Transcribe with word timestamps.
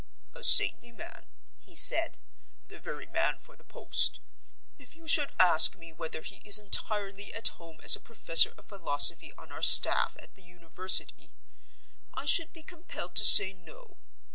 "A 0.33 0.43
saintly 0.43 0.91
man," 0.91 1.27
he 1.59 1.75
said, 1.75 2.17
"the 2.69 2.79
very 2.79 3.05
man 3.05 3.37
for 3.37 3.55
the 3.55 3.63
post. 3.63 4.19
If 4.79 4.95
you 4.95 5.07
should 5.07 5.31
ask 5.39 5.75
me 5.77 5.93
whether 5.93 6.23
he 6.23 6.37
is 6.37 6.57
entirely 6.57 7.31
at 7.35 7.49
home 7.61 7.79
as 7.83 7.95
a 7.95 7.99
professor 7.99 8.51
of 8.57 8.65
philosophy 8.65 9.31
on 9.37 9.51
our 9.51 9.61
staff 9.61 10.17
at 10.19 10.33
the 10.33 10.41
university, 10.41 11.29
I 12.15 12.25
should 12.25 12.51
be 12.51 12.63
compelled 12.63 13.13
to 13.17 13.23
say 13.23 13.53
no. 13.53 13.97